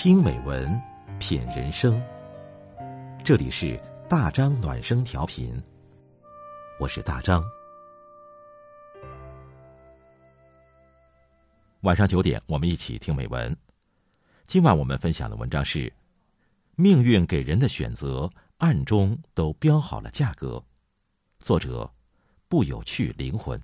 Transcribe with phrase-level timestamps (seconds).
[0.00, 0.80] 听美文，
[1.18, 2.00] 品人生。
[3.24, 3.76] 这里是
[4.08, 5.60] 大张暖声调频，
[6.78, 7.42] 我是大张。
[11.80, 13.56] 晚上九点，我们一起听美文。
[14.44, 15.92] 今晚我们分享的文章是：
[16.76, 20.64] 命运给人的选择，暗中都标好了价格。
[21.40, 21.92] 作者：
[22.46, 23.60] 不有趣灵魂。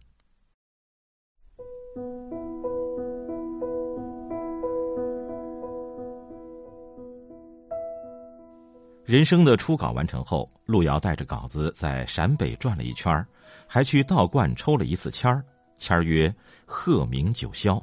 [9.04, 13.24] 人生的初稿完成后，路遥带着稿子在陕北转了一圈
[13.66, 15.44] 还去道观抽了一次签儿，
[15.76, 17.82] 签儿曰“鹤鸣九霄”。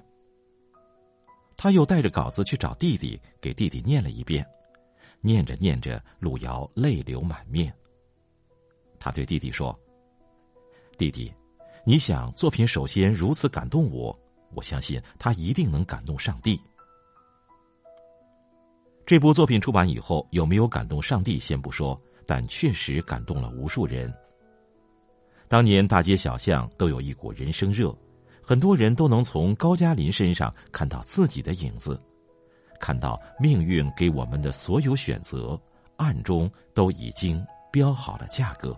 [1.56, 4.44] 他又带着稿子去找弟弟，给弟弟念了一遍，
[5.20, 7.72] 念着念着，路遥泪流满面。
[8.98, 9.80] 他对弟弟说
[10.98, 11.32] ：“弟弟，
[11.86, 14.20] 你想作品首先如此感动我，
[14.56, 16.60] 我相信他一定能感动上帝。”
[19.06, 24.14] 这部作品出版以后，有没有感动上帝先不说，但确实感动了无数人。
[25.48, 27.94] 当年大街小巷都有一股人生热，
[28.42, 32.02] 很多人都能从高加林身上看到自己的影子，
[32.80, 35.60] 看到命运给我们的所有选择，
[35.98, 38.78] 暗中都已经标好了价格。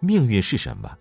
[0.00, 0.96] 命运是什么？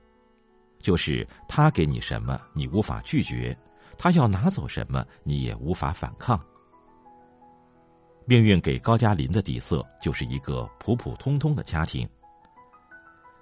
[0.79, 3.57] 就是他给你什么，你无法拒绝。
[3.97, 6.39] 他要拿走什么，你也无法反抗。
[8.25, 12.07] 命运给高加林的底色就是一个普普通通的家庭。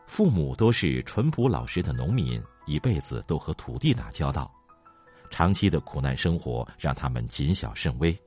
[0.08, 4.52] 父母都是淳朴老实的农民，一辈子都和土地打交道，
[5.30, 8.18] 长期的苦难生活让他们谨小慎微。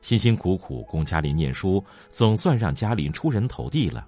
[0.00, 4.06] 辛辛苦苦供嘉林念书，总算让嘉林出人头地了。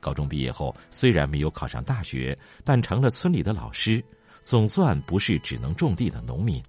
[0.00, 4.04] 高中毕业后，虽然没有考上大学，但成了村里的老师。
[4.46, 6.62] 总算不是只能种地的农民。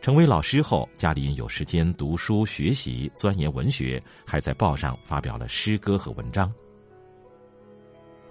[0.00, 6.50] 成为老师后，嘉林有时间读书学习、钻研文学，还在报上发表了诗歌和文章。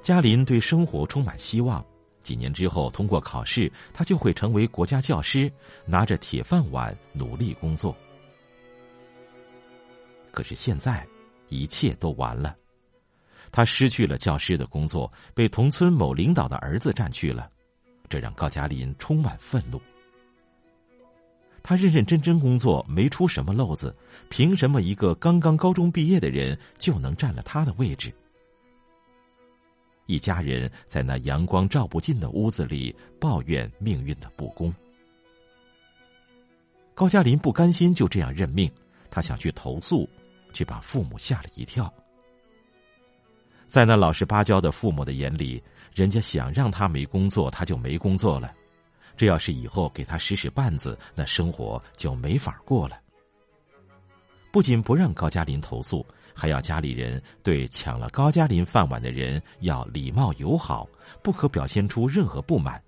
[0.01, 1.85] 嘉林对生活充满希望，
[2.23, 5.49] 几年之后通过考试，他就会成为国家教师，
[5.85, 7.95] 拿着铁饭碗努力工作。
[10.31, 11.07] 可是现在，
[11.49, 12.57] 一切都完了。
[13.51, 17.50] 他失去了教师的工作，被同村某领导的儿子占去了，
[18.09, 19.81] 这让高加林充满愤怒。
[21.63, 23.95] 他认认真真工作，没出什么漏子，
[24.29, 28.11] 凭什么一个刚刚高中毕业的人就能占了他的位置？
[30.07, 34.73] 一家人在那阳光照不进的屋子里抱怨命运的不公。
[36.94, 38.69] 高加林不甘心就这样认命，
[39.09, 40.09] 他想去投诉，
[40.53, 41.94] 却把父母吓了一跳。
[43.71, 45.63] 在那老实巴交的父母的眼里，
[45.95, 48.53] 人家想让他没工作，他就没工作了。
[49.15, 52.99] 这要是以后给他使使绊子，那生活就没法过了。
[54.51, 56.05] 不仅不让高加林投诉，
[56.35, 60.85] 还要家里人对抢了高加林饭碗的人要礼貌友好，
[61.23, 62.83] 不可表现出任何不满。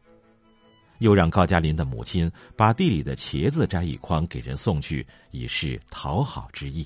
[0.99, 6.85] 又让高加林的母亲把地里的茄子摘一筐给人送去，以示讨好之意。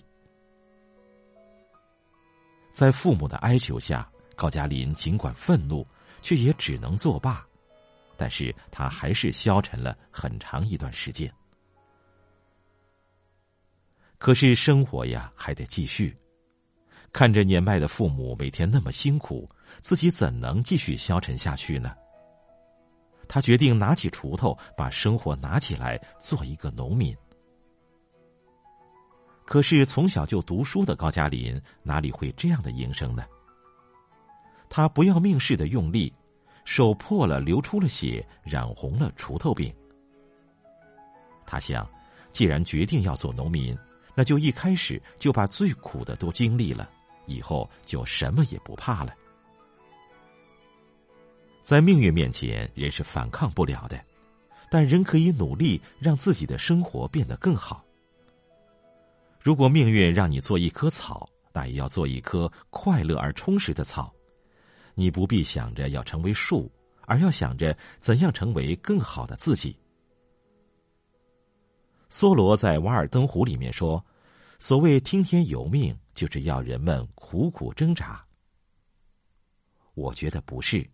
[2.77, 5.83] 在父母的哀求下，高加林尽管愤怒，
[6.21, 7.43] 却也只能作罢。
[8.15, 11.27] 但是他还是消沉了很长一段时间。
[14.19, 16.15] 可是生活呀，还得继续。
[17.11, 19.49] 看着年迈的父母每天那么辛苦，
[19.81, 21.95] 自己怎能继续消沉下去呢？
[23.27, 27.17] 他决定拿起锄头，把生活拿起来，做一个农民。
[29.47, 33.23] 可是从小就读书的高加林哪里会这样的营生呢？
[34.69, 36.13] 他不要命似的用力，
[36.65, 39.73] 手破了，流出了血，染红了锄头柄。
[41.45, 41.89] 他想，
[42.29, 43.75] 既然决定要做农民，
[44.13, 46.89] 那就一开始就把最苦的都经历了，
[47.25, 49.15] 以后就什么也不怕了。
[51.63, 53.97] 在命运面前，人是反抗不了的，
[54.69, 57.81] 但人可以努力让自己的生活变得更好。
[59.47, 64.13] 如果命运让你做一棵草，那也要做一棵快乐而充实的草。
[64.93, 66.69] 你不必想着要成为树，
[67.03, 69.79] 而要想着怎样成为更好的自己。
[72.11, 74.05] 梭罗在《瓦尔登湖》里面说
[74.59, 78.21] ：“所谓听天由命，就是要人们苦苦挣扎。”
[79.95, 80.85] 我觉得不是，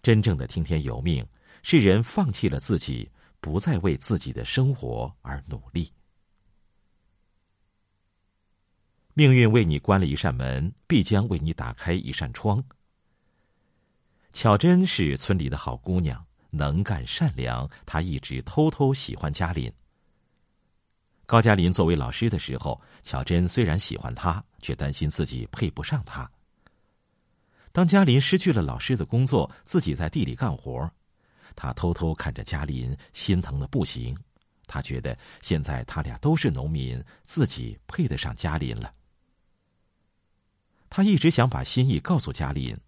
[0.00, 1.26] 真正的听天由命
[1.64, 3.10] 是人放弃了自己，
[3.40, 5.92] 不再为自己的生活而努力。
[9.16, 12.62] 命运为你关了一扇门，必将为你打开一扇窗。
[14.32, 16.20] 巧珍是村里的好姑娘，
[16.50, 19.72] 能干善良，她一直偷偷喜欢嘉林。
[21.26, 26.28] 高加林作为老师的时候，巧珍虽然喜欢他，却担心自己配不上他。
[27.70, 30.90] 当嘉林失去了老师的工作，自己在地里干活，
[31.54, 34.16] 他偷偷看着嘉林，心疼的不行。
[34.66, 38.92] 他觉得现在他俩都是农民，自己配得上嘉林了。
[40.96, 42.78] 他一直想把心意告诉嘉林，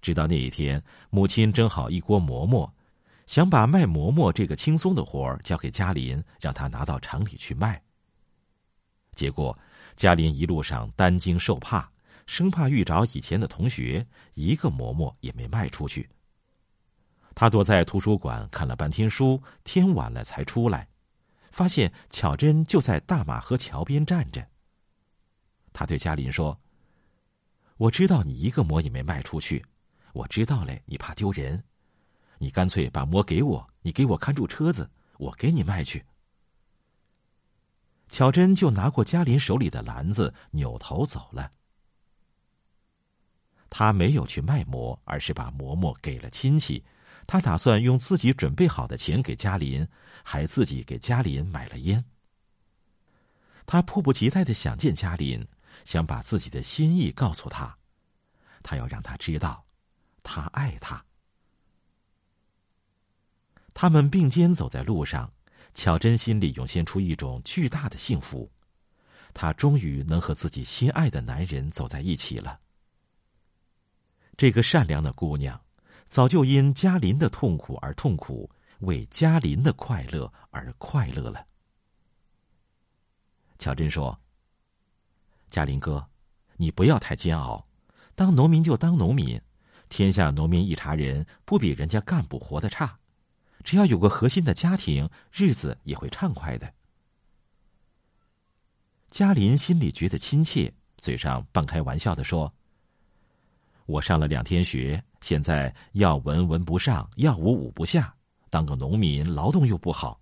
[0.00, 2.74] 直到那一天，母亲蒸好一锅馍馍。
[3.28, 7.80] 想把卖馍馍这个轻松的活儿交给嘉林，让他拿到城里去卖。
[9.14, 9.56] 结果，
[9.94, 11.88] 嘉林一路上担惊受怕，
[12.26, 14.04] 生怕遇着以前的同学，
[14.34, 16.10] 一个馍馍也没卖出去。
[17.36, 20.88] 他躲在图书馆看了半天书，天晚了才出来，
[21.52, 24.44] 发现巧珍就在大马河桥边站着。
[25.72, 26.60] 他对嘉林说
[27.82, 29.64] ：“我知道你一个馍也没卖出去，
[30.12, 31.64] 我知道嘞，你怕丢人。”
[32.38, 36.04] 你干脆把馍给我，你给我看住车子，我给你卖去。
[38.08, 41.50] 巧珍就拿过嘉林手里的篮子，扭头走了。
[43.68, 46.84] 他没有去卖馍，而是把馍馍给了亲戚。
[47.26, 49.86] 他打算用自己准备好的钱给嘉林，
[50.22, 52.04] 还自己给嘉林买了烟。
[53.66, 55.46] 他迫不及待的想见嘉林，
[55.84, 57.76] 想把自己的心意告诉他，
[58.62, 59.64] 他要让他知道，
[60.22, 61.04] 他爱他。
[63.74, 65.32] 他们并肩走在路上，
[65.74, 68.50] 巧珍心里涌现出一种巨大的幸福，
[69.32, 72.60] 她终于能和自己心爱的男人走在一起了。
[74.36, 75.60] 这个善良的姑娘，
[76.06, 78.50] 早就因嘉林的痛苦而痛苦，
[78.80, 81.46] 为嘉林的快乐而快乐了。
[83.58, 84.18] 巧珍说
[85.52, 86.02] ：“嘉林哥，
[86.56, 87.66] 你不要太煎熬，
[88.14, 89.38] 当农民就当农民，
[89.90, 92.98] 天下农民一茬人，不比人家干部活得差。”
[93.62, 96.72] 只要有个核心的家庭，日子也会畅快的。
[99.10, 102.50] 嘉林心里觉得亲切，嘴上半开玩笑的说
[103.84, 108.14] ：“我上了两天学，现在要文文不上，要武武不下，
[108.48, 110.18] 当个农民劳动又不好，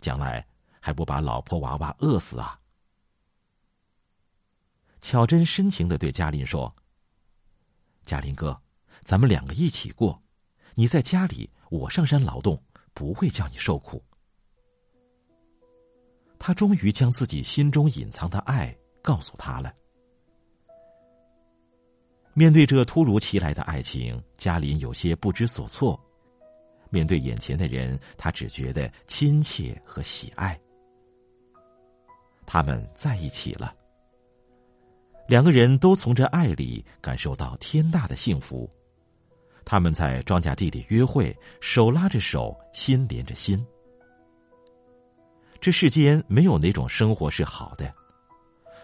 [0.00, 0.44] 将来
[0.80, 2.58] 还不把老婆娃娃饿死啊？”
[5.04, 6.74] 巧珍深情的对嘉林说
[8.06, 8.58] ：“嘉林哥，
[9.02, 10.18] 咱们两个一起过，
[10.74, 12.58] 你在家里，我上山劳动。”
[12.94, 14.00] 不会叫你受苦。
[16.38, 18.72] 他终于将自己心中隐藏的爱
[19.02, 19.74] 告诉他了。
[22.34, 26.00] 面对这突如其来的爱情，嘉林有些不知所措。
[26.88, 30.58] 面对眼前的人，他只觉得亲切和喜爱。
[32.46, 33.74] 他们在一起了，
[35.26, 38.70] 两个人都从这爱里感受到天大的幸福。
[39.64, 43.64] 他们在庄稼地里约会，手拉着手，心连着心。
[45.58, 47.90] 这世间没有哪种生活是好的，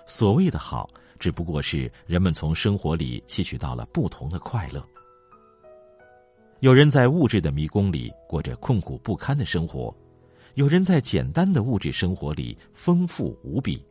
[0.07, 0.89] 所谓的好，
[1.19, 4.83] 只不过是人们从生活里吸取到了不同的快乐。
[6.61, 9.95] 有人在物质的迷宫里过着困苦不堪的生活，
[10.55, 13.85] 有人在简单的物质生活里丰富无比。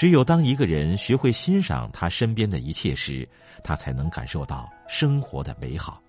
[0.00, 3.28] 只有当一个人学会欣赏他身边的一切时，
[3.62, 6.02] 他才能感受到生活的美好。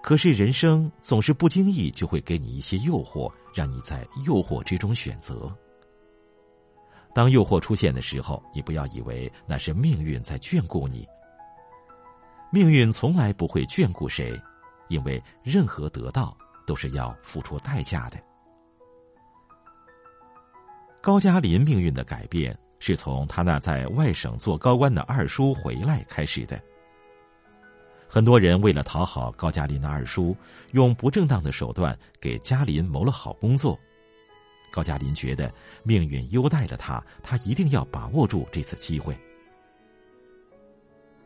[0.00, 5.52] 可是人生总是不经意就会给你一些诱惑，让你在诱惑之中选择。
[7.12, 11.04] 当诱惑出现的时候，你不要以为那是命运在眷顾你。
[12.52, 14.40] 命运从来不会眷顾谁，
[14.86, 18.16] 因为任何得到都是要付出代价的。
[21.04, 26.58] 高加林命运的改变，是从他那在外省做高官的二叔回来开始的。
[28.08, 30.34] 很多人为了讨好高加林的二叔，
[30.72, 33.78] 用不正当的手段给加林谋了好工作。
[34.72, 39.14] 高加林觉得命运优待了他，他一定要把握住这次机会。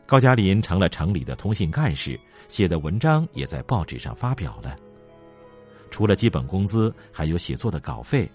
[0.05, 2.19] 高加林成了城里的通信干事，
[2.49, 4.75] 写的文章也在报纸上发表了。
[5.89, 8.29] 除了基本工资，还有写作的稿费。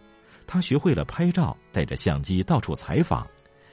[0.46, 3.26] 他学会了拍照，带着相机到处采访，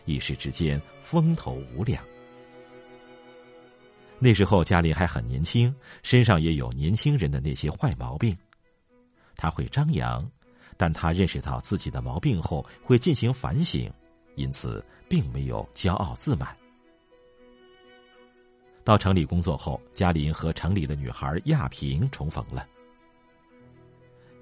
[0.06, 2.04] 一时之间风头无两。
[4.20, 5.74] 那时候嘉林还很年轻，
[6.04, 8.38] 身上也有年轻人的那些坏毛病。
[9.36, 10.24] 他会张扬，
[10.78, 13.92] 但他认识到自己的毛病后会进行反省，
[14.36, 16.56] 因此并没有骄傲自满。
[18.84, 22.68] 到城里工作后，嘉林和城里的女孩亚萍重逢了。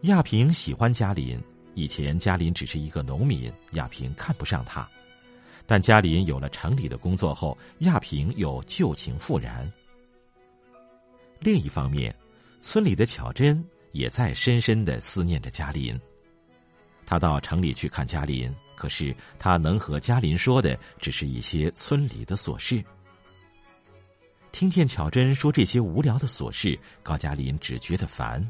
[0.04, 1.42] 亚萍喜欢嘉林。
[1.76, 4.90] 以前嘉林只是一个农民，亚萍看不上他。
[5.66, 9.72] 但嘉林有了城里的工作后，亚萍又旧情复燃。
[11.40, 12.14] 另一方面，
[12.60, 16.00] 村里的巧珍也在深深的思念着嘉林。
[17.06, 22.84] 他到城里去看嘉林，可是他能和嘉林说的只是一些村里的琐事。
[24.52, 28.46] 听见巧珍说这些无聊的琐事，高嘉林只觉得烦。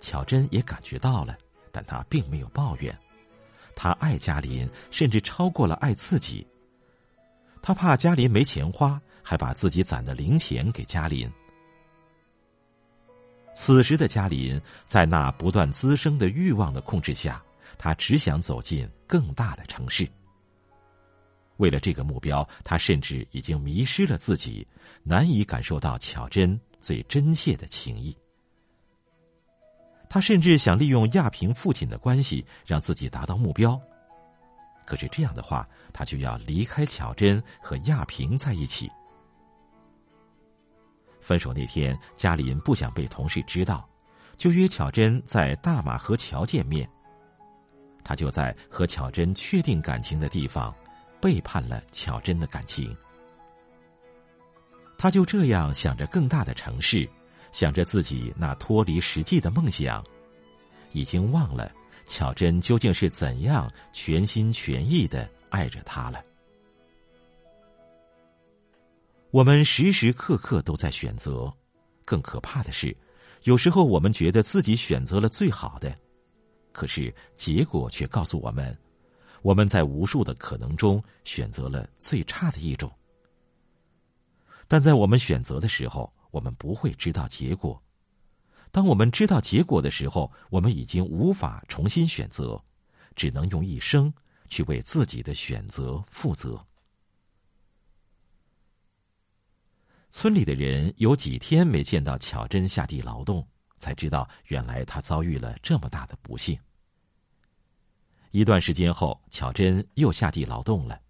[0.00, 1.38] 巧珍也感觉到了，
[1.74, 2.96] 但他并没有抱怨。
[3.74, 6.46] 他爱嘉林，甚至超过了爱自己。
[7.60, 11.28] 他怕嘉林没钱花，还把自己攒的零钱给嘉林。
[13.56, 17.42] 此时的嘉林，在那不断滋生的欲望的控制下，
[17.76, 20.08] 他只想走进更大的城市。
[21.56, 24.64] 为了这个目标，他甚至已经迷失了自己，
[25.02, 28.16] 难以感受到巧珍最真切的情谊。
[30.14, 33.76] 他甚至想利用亚平父亲的关系，让自己达到目标。
[34.86, 38.88] 可是这样的话，他就要离开巧珍和亚平在一起。
[41.20, 43.88] 分手那天，嘉林不想被同事知道，
[44.36, 46.88] 就约巧珍在大马河桥见面。
[48.04, 50.72] 他就在和巧珍确定感情的地方，
[51.20, 52.96] 背叛了巧珍的感情。
[54.96, 57.10] 他就这样想着更大的城市，
[57.54, 60.04] 想着自己那脱离实际的梦想，
[60.90, 61.72] 已经忘了
[62.04, 66.20] 巧珍究竟是怎样全心全意的爱着他了。
[69.30, 71.50] 我们时时刻刻都在选择，
[72.04, 72.94] 更可怕的是，
[73.44, 75.94] 有时候我们觉得自己选择了最好的，
[76.72, 78.76] 可是结果却告诉我们，
[79.42, 82.90] 我们在无数的可能中选择了最差的一种。
[84.66, 87.80] 但在我们选择的时候，我们不会知道结果；
[88.72, 92.60] 当我们知道结果的时候，我们已经无法重新选择，
[93.14, 94.12] 只能用一生
[94.48, 96.66] 去为自己的选择负责。
[100.10, 103.46] 村里的人有几天没见到巧珍下地劳动，
[103.78, 106.58] 才知道原来她遭遇了这么大的不幸。
[108.32, 111.00] 一段时间后，巧珍又下地劳动了，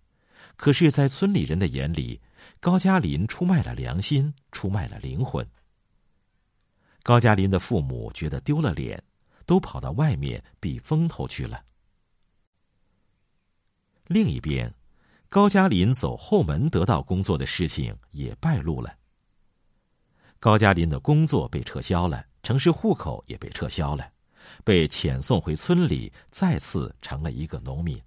[0.57, 2.21] 可是，在村里人的眼里，
[2.61, 5.47] 高加林出卖了良心，出卖了灵魂。
[7.03, 9.03] 高加林的父母觉得丢了脸，
[9.47, 11.65] 都跑到外面避风头去了。
[14.07, 14.73] 另一边。
[15.31, 18.97] 高加林走后门得到工作的事情也败露了。
[20.39, 24.09] 高加林的工作被撤销了，城市户口也被撤销了，
[24.63, 28.01] 被遣送回村里，再次成了一个农民。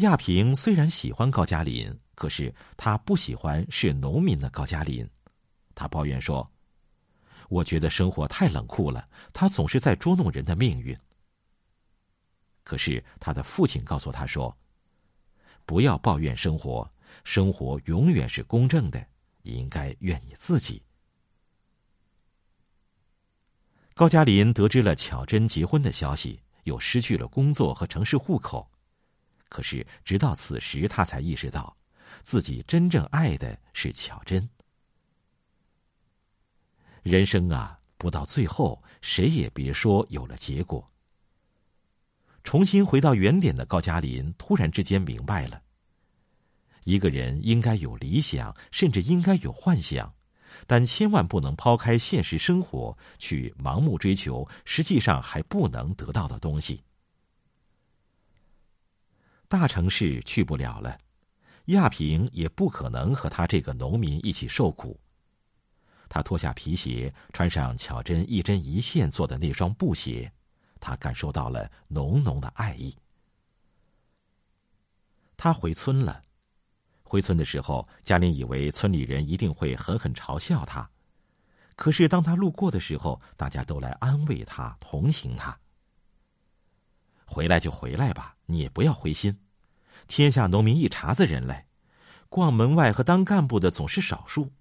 [0.00, 5.08] 亚平虽然喜欢高加林，可是他不喜欢是农民的高加林。
[5.74, 6.46] 他抱怨说
[7.48, 10.96] ：“我觉得生活太冷酷了，他总是在捉弄人的命运。”
[12.62, 14.56] 可是他的父亲告诉他说。
[15.66, 16.90] 不要抱怨生活，
[17.22, 19.06] 生活永远是公正的。
[19.42, 20.82] 你应该怨你自己。
[23.94, 28.68] 高加林得知了巧珍结婚的消息，又失去了工作和城市户口。
[29.50, 31.76] 可是直到此时，他才意识到，
[32.22, 34.48] 自己真正爱的是巧珍。
[37.02, 40.90] 人生啊，不到最后，谁也别说有了结果。
[42.44, 45.60] 重新回到原点的高加林突然之间明白了：
[46.84, 50.14] 一个人应该有理想，甚至应该有幻想，
[50.66, 56.82] 但千万不能抛开现实生活去盲目追求实际上还不能得到的东西。
[59.50, 60.96] 大城市去不了了，
[61.66, 64.96] 亚平也不可能和他这个农民一起受苦。
[66.08, 70.32] 他脱下皮鞋，穿上巧珍一针一线做的那双布鞋。
[70.78, 72.96] 他感受到了浓浓的爱意。
[75.36, 76.22] 他回村了。
[77.02, 80.88] 回村的时候，嘉玲以为村里人一定会狠狠嘲笑他。
[81.74, 85.58] 可是当他路过的时候，大家都来安慰他、同情他。
[87.30, 89.38] 回来就回来吧，你也不要灰心。
[90.08, 91.66] 天下农民一茬子人嘞，
[92.28, 94.52] 逛门外和当干部的总是少数。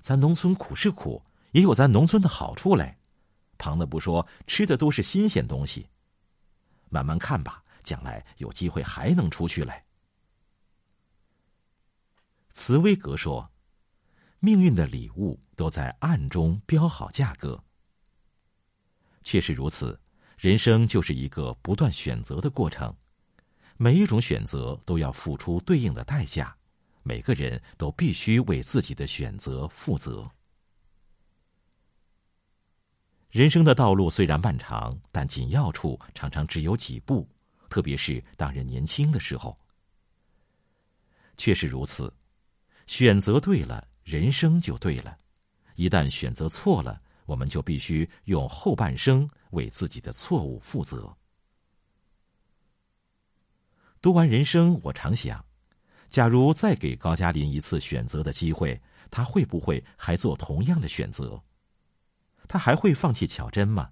[0.00, 2.96] 咱农村苦是苦，也有咱农村的好处嘞。
[3.58, 5.86] 旁的不说，吃的都是新鲜东西。
[6.88, 9.84] 慢慢看吧，将来有机会还能出去嘞。
[12.52, 13.52] 茨威格说
[14.40, 17.62] ：“命运的礼物都在暗中标好价格。”
[19.22, 20.00] 确实如此，
[20.42, 22.92] 人生就是一个不断选择的过程，
[23.76, 26.52] 每一种选择都要付出对应的代价，
[27.04, 30.28] 每个人都必须为自己的选择负责。
[33.30, 37.24] 人生的道路虽然漫长，但紧要处常常只有几步，
[37.68, 39.56] 特别是当人年轻的时候。
[41.36, 42.12] 确实如此，
[42.88, 45.16] 选择对了，人生就对了。
[45.76, 51.16] 一旦选择错了，我们就必须用后半生为自己的错误负责。
[54.00, 55.44] 读完人生，我常想，
[56.08, 61.40] 假如再给高加林一次选择的机会，他会不会还做同样的选择？
[62.48, 63.90] 他还会放弃巧珍吗？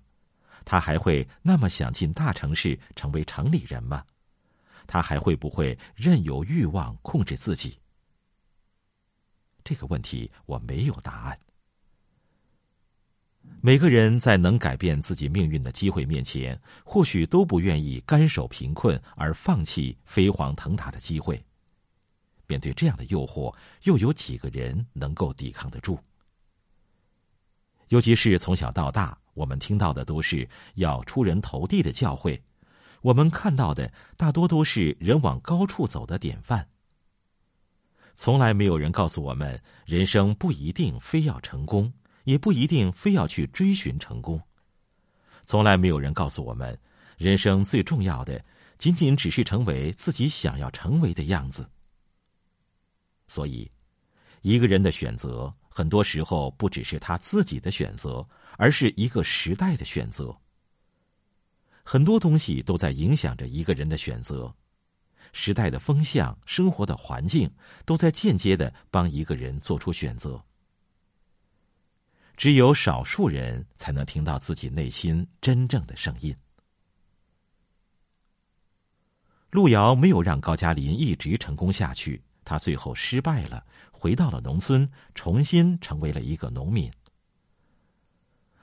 [0.64, 4.04] 他还会那么想进大城市成为城里人吗？
[4.86, 7.78] 他还会不会任由欲望控制自己？
[9.62, 11.38] 这个问题我没有答案。
[13.62, 21.42] 每个人在能改变自己命运的机会面前，或许都不愿意甘守贫困而放弃飞黄腾达的机会。
[22.46, 25.98] 面对这样的诱惑，又有几个人能够抵抗得住？
[27.88, 32.40] 尤其是从小到大，我们听到的都是要出人头地的教诲，
[33.02, 36.66] 我们看到的大多都是人往高处走的典范。
[38.14, 41.92] 从来没有人告诉我们，人生不一定非要成功。
[42.24, 44.40] 也不一定非要去追寻成功。
[45.44, 46.78] 从来没有人告诉我们，
[47.16, 48.42] 人生最重要的
[48.78, 51.68] 仅仅只是成为自己想要成为的样子。
[53.26, 53.70] 所以，
[54.42, 60.36] 一个人的选择很多时候不只是他自己的选择，而是一个时代的选择。
[61.82, 64.54] 很多东西都在影响着一个人的选择，
[65.32, 67.50] 时代的风向、生活的环境，
[67.84, 70.44] 都在间接的帮一个人做出选择。
[72.40, 76.34] 只有少数人才能听到自己内心真正的声音。
[79.50, 86.90] 路遥没有让高加林一直成功下去，他最后失败了，回到了农村，重新成为了一个农民。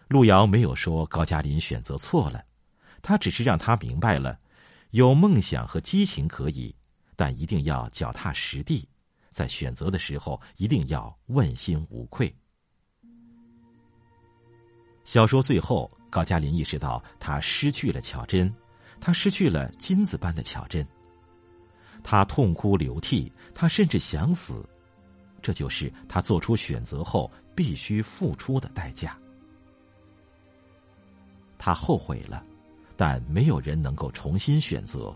[0.08, 2.44] 路遥没有说高加林选择错了，
[3.04, 4.40] 他只是让他明白了，
[4.90, 6.76] 有梦想和激情可以，
[7.16, 8.90] 但一定要脚踏实地，
[9.30, 12.36] 在选择的时候一定要问心无愧。
[15.08, 18.54] 小说最后，高加林意识到他失去了巧珍，
[19.00, 20.86] 他失去了金子般的巧珍。
[22.04, 24.68] 他痛哭流涕，他甚至想死，
[25.42, 29.18] 这就是他做出选择后必须付出的代价。
[31.58, 32.44] 他后悔了，
[32.98, 35.16] 但没有人能够重新选择，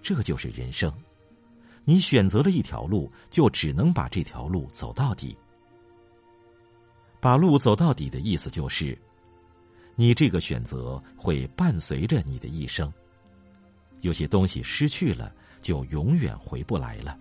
[0.00, 0.94] 这就是人生。
[1.84, 5.36] 你选择了一条路，就只能把这条路走到底。
[7.20, 8.96] 把路走到底的意思就是。
[9.96, 12.92] 你这个选择会伴随着你的一生。
[14.00, 17.16] 有些东西失去了，就永远回不来了；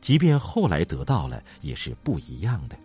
[0.00, 2.78] 即便后来得到了，也是不一样的。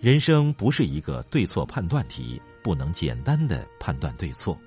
[0.00, 4.58] 人生不是一个对错判断题，不能简单的判断对错。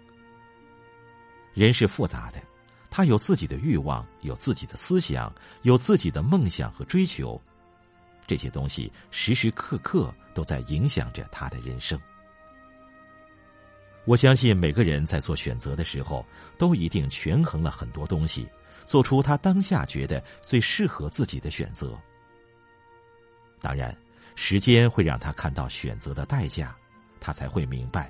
[1.54, 2.42] 人是复杂的，
[2.90, 5.32] 他有自己的欲望，有自己的思想，
[5.64, 7.40] 有自己的梦想和追求。
[8.28, 12.00] 这些东西时时刻刻都在影响着他的人生。
[14.06, 16.26] 我相信每个人在做选择的时候，
[16.58, 18.48] 都一定权衡了很多东西，
[18.86, 21.98] 做出他当下觉得最适合自己的选择。
[23.60, 23.94] 当然，
[24.36, 26.74] 时间会让他看到选择的代价，
[27.20, 28.10] 他才会明白，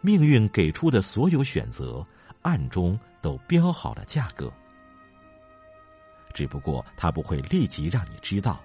[0.00, 2.06] 命运给出的所有选择，
[2.42, 4.52] 暗中都标好了价格。
[6.32, 8.62] 只不过他不会立即让你知道。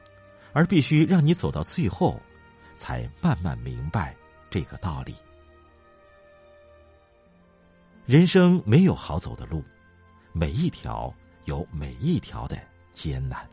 [0.58, 2.20] 而必须让你走到最后，
[2.76, 4.16] 才慢慢明白
[4.50, 5.16] 这个道理。
[8.08, 9.64] 人生没有好走的路，
[10.34, 11.14] 每一条
[11.46, 12.58] 有每一条的
[12.92, 13.48] 艰难。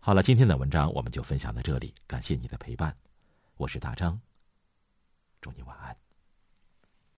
[0.00, 2.94] 好了，今天的文章我们就分享到这里，感谢你的陪伴，
[3.56, 4.20] 我是大张。
[5.40, 5.96] 祝你晚安